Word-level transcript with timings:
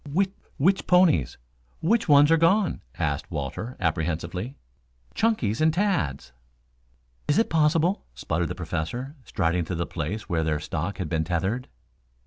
"Whi 0.11 0.25
which 0.57 0.87
ponies 0.87 1.37
which 1.79 2.09
ones 2.09 2.31
are 2.31 2.35
gone?" 2.37 2.81
asked 2.97 3.29
Walter 3.29 3.77
apprehensively. 3.79 4.55
"Chunky's 5.13 5.61
and 5.61 5.71
Tad's." 5.71 6.31
"Is 7.27 7.37
it 7.37 7.51
possible?" 7.51 8.03
sputtered 8.15 8.47
the 8.49 8.55
Professor, 8.55 9.15
striding 9.25 9.63
to 9.65 9.75
the 9.75 9.85
place 9.85 10.27
where 10.27 10.43
their 10.43 10.59
stock 10.59 10.97
had 10.97 11.07
been 11.07 11.23
tethered. 11.23 11.67